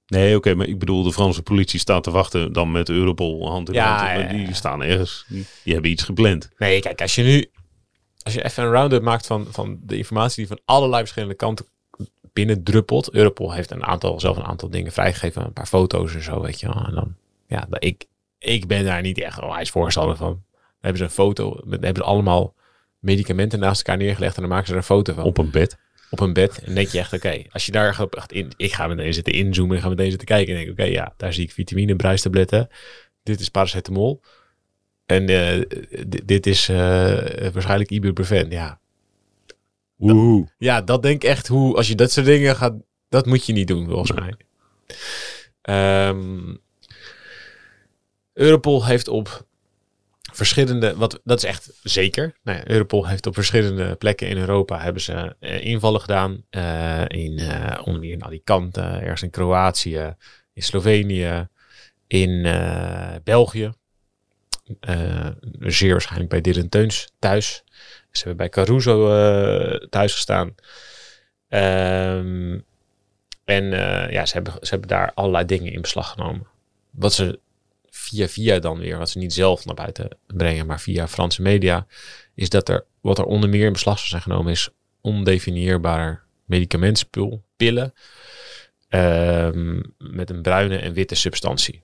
[0.07, 3.69] Nee, oké, maar ik bedoel, de Franse politie staat te wachten dan met Europol hand
[3.69, 4.31] in Ja, hand.
[4.31, 6.51] ja, die staan ergens, die, die hebben iets gepland.
[6.59, 7.51] Nee, kijk, als je nu
[8.23, 11.67] als je even een round-up maakt van, van de informatie die van allerlei verschillende kanten
[12.33, 13.11] binnen druppelt.
[13.13, 16.61] Europol heeft een aantal, zelf een aantal dingen vrijgegeven, een paar foto's en zo, weet
[16.61, 16.85] je wel.
[16.87, 17.15] En dan,
[17.47, 18.05] ja, ik,
[18.39, 20.29] ik ben daar niet echt onwijs voorstander van.
[20.29, 20.43] Dan
[20.81, 22.55] hebben ze een foto, dan hebben ze allemaal
[22.99, 25.25] medicamenten naast elkaar neergelegd en dan maken ze er een foto van.
[25.25, 25.79] Op een bed.
[26.11, 26.63] Op een bed.
[26.65, 29.33] En denk je echt, oké, als je daar gaat echt in, ik ga meteen zitten
[29.33, 30.55] inzoomen, ik ga meteen zitten kijken.
[30.55, 32.69] En denk, oké, ja, daar zie ik vitamine, bruistabletten.
[33.23, 34.23] Dit is paracetamol.
[35.07, 35.63] En eh,
[36.25, 38.51] dit is eh, waarschijnlijk ibuprofen.
[38.51, 38.81] Ja.
[39.97, 40.49] Woehoe.
[40.59, 42.75] ja, dat denk ik echt hoe, als je dat soort dingen gaat,
[43.09, 44.35] dat moet je niet doen, volgens mij.
[45.63, 46.55] Ehm,
[48.33, 49.47] Europol heeft op
[50.37, 52.35] verschillende, wat, dat is echt zeker.
[52.43, 56.45] Nou ja, Europol heeft op verschillende plekken in Europa hebben ze eh, invallen gedaan.
[56.51, 60.15] Eh, in, eh, onder meer in Alicante, ergens in Kroatië,
[60.53, 61.49] in Slovenië,
[62.07, 62.43] in
[63.25, 63.73] België.
[65.59, 67.65] Zeer waarschijnlijk bij Dylan Teuns thuis.
[68.11, 69.09] Ze hebben bij Caruso
[69.89, 70.55] thuis gestaan.
[71.49, 72.59] Ehm,
[73.45, 73.65] en
[74.11, 76.47] ja, ze hebben, ze hebben daar allerlei dingen in beslag genomen.
[76.91, 77.41] Wat ze
[78.07, 81.87] via via dan weer, wat ze niet zelf naar buiten brengen, maar via Franse media,
[82.35, 84.69] is dat er, wat er onder meer in beslag zou zijn genomen, is
[85.01, 87.93] ondefinieerbaar medicamentenspul, pillen,
[88.89, 91.83] ehm, met een bruine en witte substantie.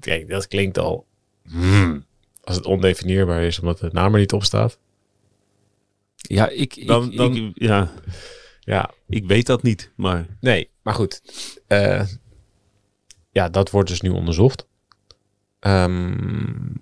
[0.00, 1.06] Kijk, dat klinkt al,
[1.48, 2.04] hmm,
[2.44, 4.78] als het ondefinieerbaar is, omdat het naam er niet op staat.
[6.16, 7.92] Ja, ik, ik, Dan- dan- ik, ja,
[8.60, 11.22] Ja, ik weet dat niet, maar Nee, maar goed.
[11.66, 12.06] Eh,
[13.30, 14.66] ja, dat wordt dus nu onderzocht.
[15.60, 16.74] Ehm,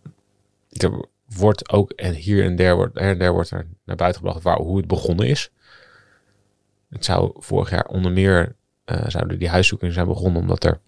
[0.71, 4.43] er wordt ook, en hier en der wordt, en der wordt er naar buiten gebracht
[4.43, 5.51] waar, hoe het begonnen is.
[6.91, 10.81] Het zou vorig jaar onder meer, eh, zouden die huiszoekingen zijn begonnen omdat er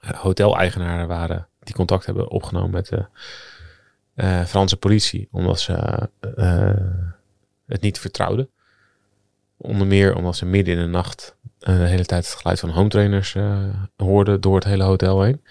[0.00, 3.06] eh, hoteleigenaren waren die contact hebben opgenomen met de
[4.14, 5.72] eh, Franse politie, omdat ze
[7.66, 8.50] het niet vertrouwden.
[9.56, 12.88] Onder meer omdat ze midden in de nacht de hele tijd het geluid van home
[12.88, 13.36] trainers
[13.96, 15.42] hoorden door het hele hotel heen.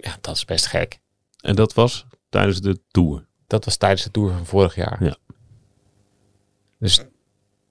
[0.00, 1.00] Ja, dat is best gek.
[1.40, 3.26] En dat was tijdens de tour.
[3.46, 5.04] Dat was tijdens de tour van vorig jaar.
[5.04, 5.16] Ja.
[6.78, 7.04] Dus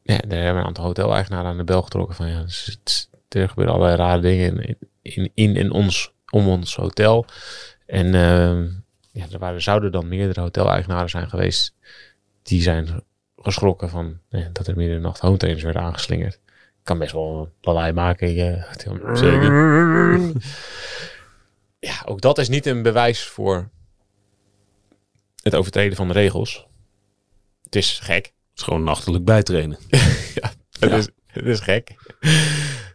[0.02, 3.50] ja, daar hebben een aantal hoteleigenaren aan de bel getrokken van ja, dus het, er
[3.50, 7.26] gebeuren allerlei rare dingen in, in, in en ons, om ons hotel.
[7.86, 8.68] En ehm,
[9.12, 11.74] ja, er waren, zouden dan meerdere hoteleigenaren zijn geweest
[12.44, 13.04] die zijn
[13.38, 16.40] geschrokken van ja, dat er midden in de nacht home trainers werden aangeslingerd.
[16.84, 18.34] Kan best wel een lawaai maken.
[18.34, 19.16] je hotel.
[19.16, 20.32] Zeker.
[21.80, 23.70] Ja, ook dat is niet een bewijs voor
[25.44, 26.68] het overtreden van de regels.
[27.64, 28.26] Het is gek.
[28.26, 29.78] Het is gewoon nachtelijk bijtrainen.
[30.36, 30.98] ja, het, Ja.
[30.98, 31.96] Is, het is gek.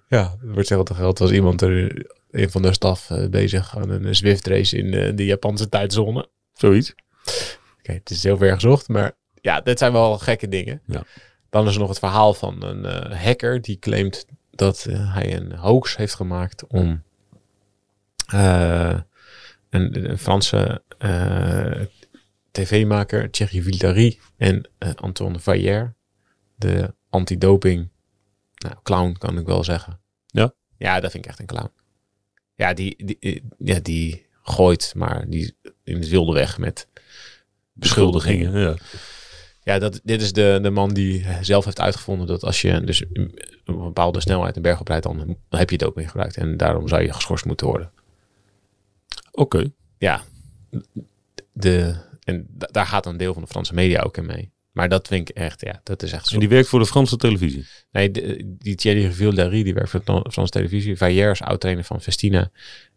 [0.08, 3.90] Ja, er wordt hetzelfde geld als iemand er een van de staf eh, bezig aan
[3.90, 6.28] een Zwift race in eh, de Japanse tijdzone.
[6.52, 6.94] Zoiets.
[7.78, 10.82] Oké, het is heel ver gezocht, maar ja, dit zijn wel gekke dingen.
[10.86, 11.04] Ja.
[11.50, 15.56] Dan is er nog het verhaal van een eh, hacker die claimt dat hij een
[15.56, 17.02] hoax heeft gemaakt om
[18.26, 21.80] een, een Franse eh,
[22.50, 25.94] tv-maker, Thierry Vildary en eh, Antoine Vaillère,
[26.56, 27.88] de antidoping
[28.54, 30.00] nou, clown kan ik wel zeggen.
[30.26, 30.54] Ja?
[30.76, 31.70] Ja, dat vind ik echt een clown.
[32.54, 36.88] Ja, die, die, ja, die gooit maar die in het wilde weg met
[37.72, 38.58] beschuldigingen.
[38.58, 38.76] Ja.
[39.62, 43.04] Ja, dat, dit is de, de man die zelf heeft uitgevonden dat als je dus
[43.10, 43.34] een
[43.64, 46.36] bepaalde snelheid een berg oprijdt, dan, heb je het ook mee gebruikt.
[46.36, 47.90] En daarom zou je geschorst moeten worden.
[49.34, 49.70] Oké.
[49.98, 50.22] Ja,
[51.52, 51.94] de,
[52.24, 54.52] en da- daar gaat een deel van de Franse media ook in mee.
[54.72, 56.34] Maar dat vind ik echt, ja, dat is echt zo.
[56.34, 57.66] En die werkt voor de Franse televisie.
[57.92, 60.96] Nee, de- die Thierry Vildary, die werkt voor de Fran- Franse televisie.
[60.96, 62.50] Vaillère is oud-trainer van Festina.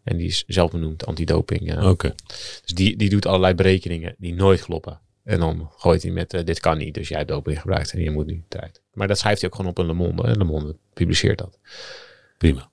[0.04, 1.74] En die is zelf benoemd antidoping.
[1.74, 1.88] eh.
[1.90, 2.14] Oké.
[2.62, 5.00] Dus die, die doet allerlei berekeningen die nooit kloppen.
[5.24, 8.00] En dan gooit hij met, eh, dit kan niet, dus jij hebt doping gebruikt en
[8.00, 8.82] je moet nu eruit.
[8.92, 10.22] Maar dat schrijft hij ook gewoon op in Le Monde.
[10.22, 11.58] En Le Monde publiceert dat.
[12.38, 12.70] Prima.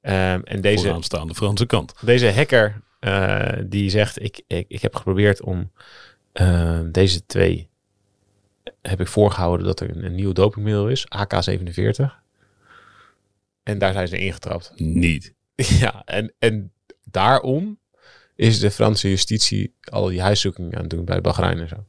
[0.00, 1.94] Ehm, en deze, Vooraanstaande Franse kant.
[2.00, 5.72] deze hacker, eh, die zegt, ik, ik, ik heb geprobeerd om
[6.32, 7.68] eh, deze twee,
[8.82, 12.04] heb ik voorgehouden dat er een, een nieuw dopingmiddel is, AK-47.
[13.62, 14.72] En daar zijn ze ingetrapt.
[14.76, 15.34] Niet.
[15.80, 16.72] Ja, en, en
[17.04, 17.78] daarom
[18.34, 21.86] is de Franse justitie al die huiszoekingen aan het doen bij Bahrein en zo.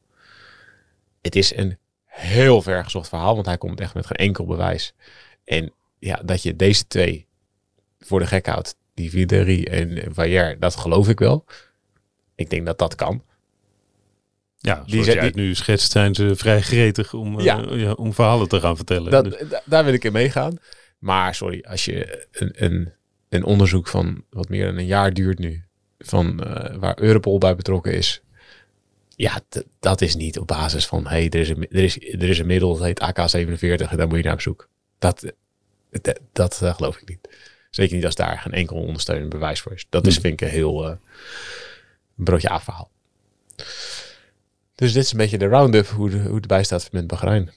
[1.21, 4.93] Het is een heel ver gezocht verhaal, want hij komt echt met geen enkel bewijs.
[5.43, 7.27] En ja, dat je deze twee
[7.99, 11.45] voor de gek houdt, die Videri en Vayer, dat geloof ik wel.
[12.35, 13.23] Ik denk dat dat kan.
[14.57, 17.65] Ja, zoals Die jij het nu schetst, zijn ze vrij gretig om, eh, Ja.
[17.69, 19.11] ja, om verhalen te gaan vertellen.
[19.11, 20.57] Dat, Dus- da- daar wil ik in meegaan.
[20.99, 22.93] Maar sorry, als je een, een,
[23.29, 25.63] een onderzoek van wat meer dan een jaar duurt nu,
[25.99, 28.21] van eh, waar Europol bij betrokken is.
[29.15, 29.41] Ja,
[29.79, 32.45] dat is niet op basis van, hey, er is een, er is, er is een
[32.47, 34.69] middel, dat heet AK-47 en daar moet je naar op zoek.
[34.99, 35.33] Dat,
[35.91, 37.29] dat, dat eh, geloof ik niet.
[37.75, 39.85] Zeker niet als daar geen enkel ondersteunend bewijs voor is.
[39.89, 40.95] Dat is, vind ik, een heel eh,
[42.17, 42.91] een broodje af verhaal.
[44.75, 47.51] Dus dit is een beetje de round-up hoe, de, hoe het erbij staat met Bahrein.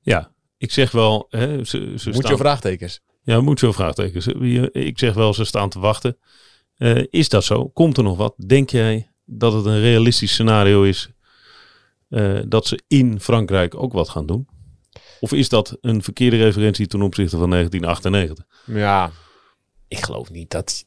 [0.00, 1.26] ja, ik zeg wel...
[1.30, 3.00] Hè, ze, ze Moet je vraagtekens?
[3.22, 4.26] Ja, moet veel vraagtekens.
[4.26, 6.16] Wie- Ik zeg wel, ze staan te wachten.
[6.76, 7.68] Eh, is dat zo?
[7.68, 8.34] Komt er nog wat?
[8.46, 11.10] Denk jij dat het een realistisch scenario is
[12.08, 14.48] eh, dat ze in Frankrijk ook wat gaan doen?
[15.20, 18.46] Of is dat een verkeerde referentie ten opzichte van 1998?
[18.64, 19.10] Ja,
[19.88, 20.84] ik geloof niet dat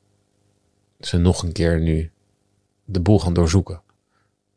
[0.99, 2.11] ze nog een keer nu
[2.85, 3.81] de boel gaan doorzoeken.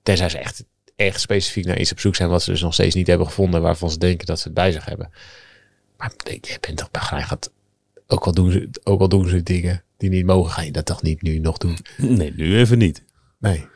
[0.02, 0.64] Tenzij ze echt,
[0.96, 3.62] echt specifiek naar iets op zoek zijn wat ze dus nog steeds niet hebben gevonden,
[3.62, 5.10] waarvan ze denken dat ze het bij zich hebben.
[5.96, 7.52] Maar ik je bent toch gaat,
[8.06, 10.86] ook al, doen ze, ook al doen ze dingen die niet mogen, ga je dat
[10.86, 11.78] toch niet nu nog doen?
[11.96, 13.04] Nee, nu even niet.
[13.38, 13.66] Nee.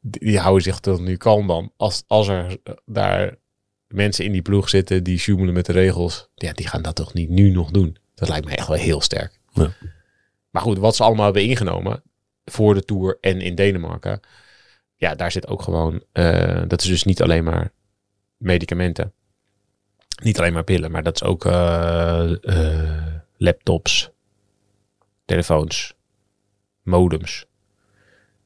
[0.00, 1.72] Die, die houden zich toch nu kalm dan.
[1.76, 3.36] Als, als er daar
[3.90, 7.14] mensen in die ploeg zitten die sjoemelen met de regels, ja, die gaan dat toch
[7.14, 7.96] niet nu nog doen?
[8.14, 9.40] Dat lijkt me echt wel heel sterk.
[9.52, 9.72] Ja.
[10.50, 12.02] Maar goed, wat ze allemaal hebben ingenomen
[12.44, 14.20] voor de Tour en in Denemarken,
[14.96, 17.72] ja, daar zit ook gewoon, eh, dat is dus niet alleen maar
[18.36, 19.12] medicamenten.
[20.22, 24.10] Niet alleen maar pillen, maar dat is ook eh, eh, laptops,
[25.24, 25.94] telefoons,
[26.82, 27.46] modems.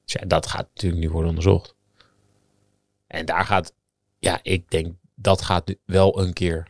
[0.04, 1.74] Dus ja, dat gaat natuurlijk nu worden onderzocht.
[3.06, 3.74] En daar gaat,
[4.18, 6.68] ja, ik denk dat gaat wel een keer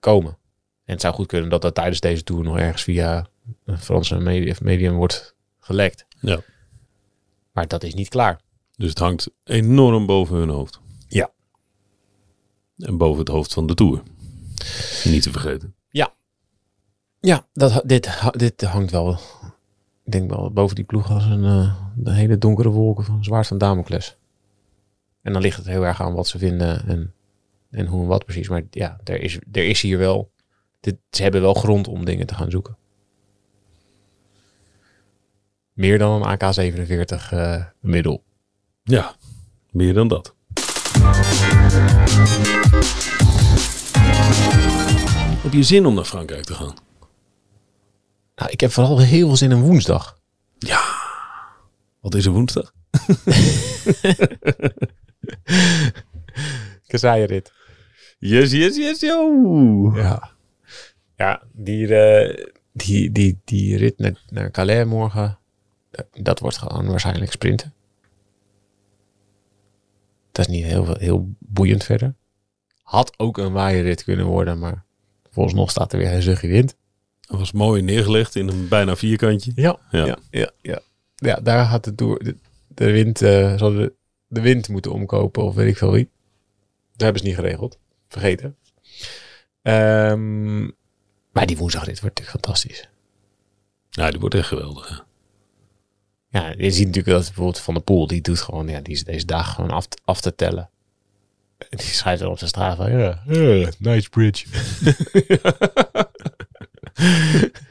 [0.00, 0.38] komen.
[0.84, 3.26] En het zou goed kunnen dat dat tijdens deze tour nog ergens via
[3.64, 4.18] een Franse
[4.62, 6.06] medium wordt gelekt.
[6.20, 6.40] Ja.
[7.52, 8.40] Maar dat is niet klaar.
[8.76, 10.80] Dus het hangt enorm boven hun hoofd.
[11.08, 11.30] Ja.
[12.78, 14.02] En boven het hoofd van de Tour.
[15.04, 15.74] Niet te vergeten.
[17.20, 19.18] Ja, dat, dit, dit hangt wel,
[20.04, 23.46] ik denk wel, boven die ploeg als een eh, de hele donkere wolken van zwaard
[23.46, 24.16] van Damocles.
[25.22, 27.14] En dan ligt het heel erg aan wat ze vinden en,
[27.76, 28.48] en hoe en wat precies.
[28.48, 30.32] Maar ja, er is, er is hier wel,
[30.80, 32.76] dit, ze hebben wel grond om dingen te gaan zoeken.
[35.72, 38.24] Meer dan een AK-47 eh, middel.
[38.82, 39.16] Ja,
[39.70, 40.34] meer dan dat.
[45.42, 46.74] Heb je zin om naar Frankrijk te gaan?
[48.34, 50.18] Nou, ik heb vooral heel veel zin in woensdag.
[52.00, 52.72] Wat is er woensdag?
[56.86, 57.52] Kasaaierit.
[58.18, 59.92] Yes, yes, yes, yo!
[59.94, 60.30] Ja.
[61.16, 65.38] Ja, die, eh, die, die, die rit naar, naar Calais morgen,
[66.12, 67.74] dat wordt gewoon waarschijnlijk sprinten.
[70.32, 72.14] Dat is niet heel, veel- heel boeiend verder.
[72.82, 74.84] Had ook een waaierrit kunnen worden, maar
[75.30, 76.76] volgens nog staat er weer een zuchtje wind.
[77.20, 79.52] Dat was mooi neergelegd in een bijna vierkantje.
[79.54, 80.04] Ja, Ja.
[80.06, 80.50] ja, ja.
[80.60, 80.80] ja,
[81.16, 81.34] ja.
[81.40, 82.22] daar gaat het door.
[82.24, 82.36] De,
[82.68, 83.92] de wind, eh zal de,
[84.26, 86.10] de wind moeten omkopen of weet ik veel wie.
[86.92, 87.78] Dat hebben ze niet geregeld.
[88.08, 88.56] Vergeten.
[89.62, 90.60] Ehm,
[91.32, 92.88] maar die woensdagrit wordt natuurlijk fantastisch.
[93.90, 94.88] Ja, die wordt echt geweldig.
[94.88, 95.04] hè.
[96.38, 99.04] Ja, je ziet natuurlijk dat bijvoorbeeld Van der Poel, die doet gewoon, ja, die is
[99.04, 100.70] deze dagen gewoon af, af te tellen.
[101.58, 104.46] En die schrijft er op zijn straat van, ja, ja, nice bridge.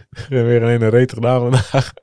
[0.10, 1.94] We hebben weer een hele reet gedaan vandaag.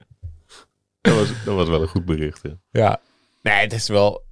[1.00, 2.40] Dat was, dat was wel een goed bericht.
[2.42, 2.56] Ja.
[2.70, 3.00] Ja,
[3.42, 4.24] nee, het is wel,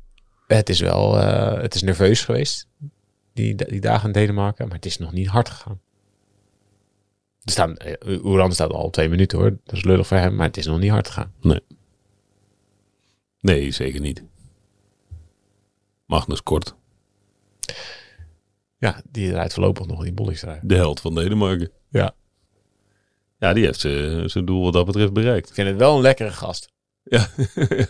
[0.46, 2.66] het is wel, eh, het is nerveus geweest,
[3.40, 5.80] die, die dagen in Denemarken, maar het is nog niet hard gegaan.
[7.44, 10.46] Er staan, eh, Oeran staat al twee minuten hoor, dat is lullig voor hem, maar
[10.46, 11.32] het is nog niet hard gegaan.
[13.40, 14.22] Nee, zeker niet.
[16.06, 16.74] Magnus Kort,
[18.78, 20.68] Ja, die rijdt voorlopig nog in die bollingsstrijd.
[20.68, 21.70] de held van Denemarken.
[21.88, 22.14] Ja.
[23.38, 25.48] Ja, die heeft zijn zijn doel wat dat betreft bereikt.
[25.48, 26.68] Ik vind het wel een lekkere gast.
[27.02, 27.28] Ja.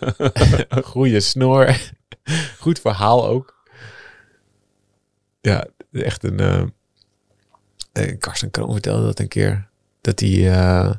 [0.82, 1.76] Goede snor.
[2.58, 3.59] Goed verhaal ook.
[5.40, 6.38] Ja, echt een...
[7.92, 9.68] eh, Karsten Kroon vertelde dat een keer.
[10.00, 10.94] Dat hij eh,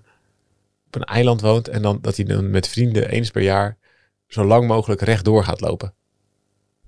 [0.86, 1.67] op een eiland woont.
[1.67, 3.77] En dan dat hij dan met vrienden eens per jaar
[4.27, 5.93] zo lang mogelijk rechtdoor gaat lopen.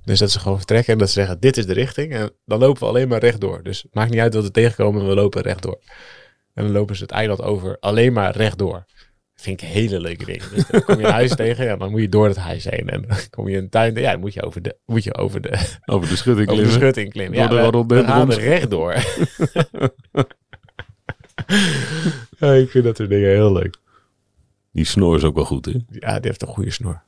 [0.03, 2.13] Dus dat ze gewoon vertrekken en dat ze zeggen, dit is de richting.
[2.13, 3.63] En dan lopen we alleen maar rechtdoor.
[3.63, 5.79] Dus maakt niet uit wat we tegenkomen, we lopen rechtdoor.
[6.53, 8.85] En dan lopen ze het eiland over alleen maar rechtdoor.
[9.43, 10.49] Vind ik hele leuke dingen.
[10.53, 12.89] Dus dan kom je een huis tegen, ja, dan moet je door het huis heen.
[12.89, 15.41] En dan kom je een tuin, ja, dan moet je over de, moet je over
[15.41, 16.81] de, Over de schutting over de klimmen.
[16.81, 17.39] schutting klimmen.
[17.39, 18.93] Ja, Door de we, gaan er rechtdoor.
[22.39, 23.77] ja, ik vind dat soort dingen heel leuk.
[24.71, 25.71] Die snor is ook wel goed, hè?
[25.89, 27.03] Ja, die heeft een goede snor.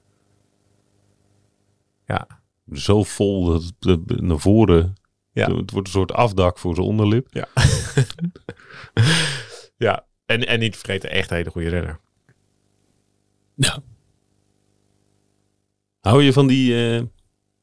[2.06, 2.28] Ja,
[2.74, 4.95] Zo vol dat het naar voren...
[5.32, 5.56] Ja.
[5.56, 7.28] Het wordt een soort afdak voor zijn onderlip.
[7.30, 7.48] ja.
[9.88, 10.06] ja.
[10.26, 12.00] En, en niet vergeten, echt een hele goede renner.
[13.56, 13.80] Ja.
[16.02, 16.94] Hou je van die...
[16.96, 17.02] eh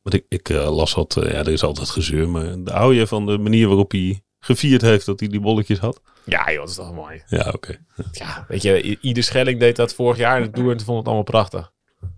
[0.03, 1.17] want ik, ik eh, las wat...
[1.17, 2.29] eh, ja, er is altijd gezeur.
[2.29, 6.01] Maar hou je van de manier waarop hij gevierd heeft dat hij die bolletjes had?
[6.25, 7.23] Ja, joh, dat is toch mooi.
[7.27, 7.79] Ja, oké.
[8.13, 11.73] Ja, weet je, Ieder Schelling deed dat vorig jaar en vond het allemaal prachtig.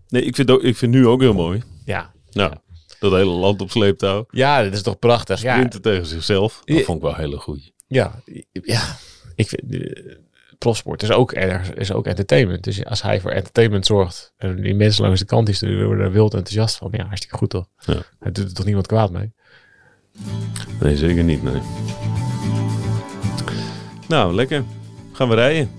[0.09, 1.63] Nee, ik vind, ook, ik vind nu ook heel mooi.
[1.85, 2.55] Ja, Nou,
[2.99, 4.27] dat hele land op sleeptouw.
[4.31, 5.43] ja dat is toch prachtig.
[5.43, 6.63] Ja, Sprinten tegen zichzelf.
[6.65, 6.83] Dat Ja.
[6.85, 7.75] vond ik wel een hele goeie.
[7.87, 8.97] ja, ja.
[9.35, 9.63] Ik vind,
[10.59, 12.65] profsport is ook, erg, is ook entertainment.
[12.65, 16.05] Dus als hij voor entertainment zorgt en die mensen langs de kant die sturen, worden
[16.05, 16.89] er wild enthousiast van.
[16.93, 17.67] Ja, hartstikke goed toch?
[17.79, 18.03] Ja.
[18.19, 19.33] Hij doet er toch niemand kwaad mee?
[20.81, 21.61] Nee, zeker niet, nee.
[24.09, 24.65] Nou, lekker.
[25.13, 25.71] Gaan we rijden?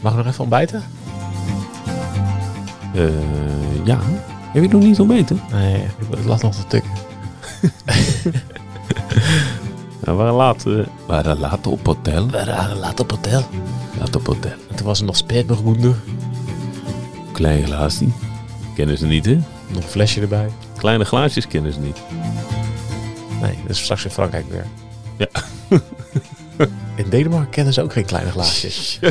[0.00, 0.82] Mag ik nog even ontbijten?
[2.94, 3.98] Eh, ja.
[4.52, 5.40] Heb je nog niet ontbeten?
[5.52, 6.90] Nee, ik het lag nog te tikken.
[10.06, 12.26] We waren laat, eh, we waren laat op hotel.
[12.26, 13.42] We waren laat op hotel.
[13.98, 14.50] Laat op hotel.
[14.70, 15.94] En toen was er nog spätburgunder.
[17.32, 18.06] Klein glaasje.
[18.74, 19.34] Kennen ze niet, hè?
[19.68, 20.48] Nog een flesje erbij.
[20.76, 22.02] Kleine glaasjes kennen ze niet.
[23.40, 24.66] Nee, dat is straks in Frankrijk weer.
[25.16, 25.28] Ja.
[26.96, 28.98] In Denemarken kennen ze ook geen kleine glaasjes.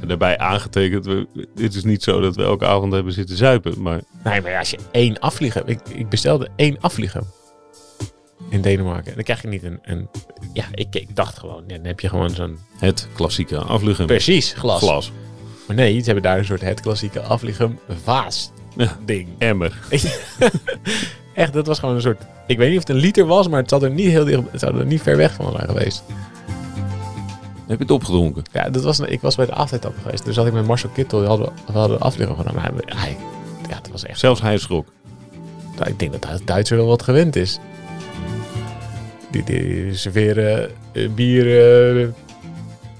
[0.00, 3.82] En daarbij aangetekend, we, dit is niet zo dat we elke avond hebben zitten zuipen.
[3.82, 5.62] Maar Nee, maar als je één afvliegen...
[5.66, 7.26] Ik, ik bestelde één afvliegen.
[8.48, 9.06] In Denemarken.
[9.08, 9.78] En dan krijg je niet een...
[9.82, 10.08] een
[10.52, 11.64] ja, ik, ik dacht gewoon...
[11.66, 12.58] Ja, dan heb je gewoon zo'n...
[12.78, 14.06] het klassieke afvliegen.
[14.06, 14.80] Precies, glas.
[14.80, 15.12] Glas.
[15.66, 18.96] Maar nee, ze hebben daar een soort het klassieke afvliegen vaas Ja.
[19.04, 19.28] ding.
[19.38, 19.78] Emmer.
[21.34, 22.22] Echt, dat was gewoon een soort...
[22.46, 24.42] Ik weet niet of het een liter was, maar het zat er niet heel dicht...
[24.50, 26.02] Het zou er niet ver weg van zijn geweest.
[27.66, 28.42] Heb je het opgedronken?
[28.52, 30.24] Ja, dat was, ik was bij de afleidtappen geweest.
[30.24, 31.18] Dus zat ik met Marcel Kittel.
[31.18, 32.62] Die hadden, we hadden afvliegen genomen.
[32.62, 33.16] Hij, hij,
[33.68, 34.18] ja, het was echt...
[34.18, 34.86] Zelfs hij schrok.
[35.76, 37.58] Nou, ik denk dat de Duitser wel wat gewend is.
[39.36, 42.08] Die, die serveren eh, bier eh,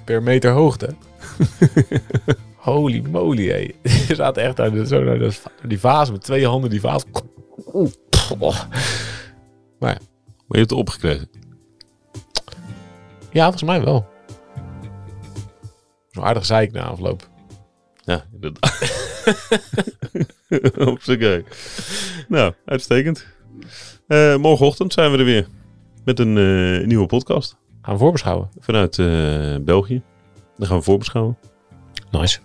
[0.05, 0.94] per meter hoogte.
[2.57, 3.75] Holy moly, hé.
[4.09, 5.33] Je zaten echt aan de, zo naar de,
[5.66, 7.05] die vaas met twee handen die vaas.
[7.64, 7.90] Oh.
[9.79, 9.99] Maar ja,
[10.46, 11.29] Maar je hebt het opgekregen.
[13.33, 14.07] ja, volgens mij wel.
[16.11, 17.29] Zo'n aardig zeik na afloop.
[18.05, 18.81] Ja, inderdaad.
[20.90, 21.44] Op z'n.
[22.29, 23.27] Nou, uitstekend.
[24.07, 25.49] Eh, morgenochtend zijn we er weer.
[26.07, 27.57] Met een eh, nieuwe podcast.
[27.83, 28.49] Gaan we voorbeschouwen.
[28.59, 30.03] Vanuit eh, België.
[30.57, 31.38] Dan gaan we voorbeschouwen.
[32.11, 32.40] Nice.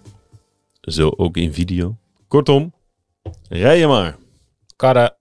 [0.82, 1.98] Zo ook in video.
[2.28, 2.74] Kortom,
[3.50, 4.18] rij je maar.
[4.76, 5.18] Karre.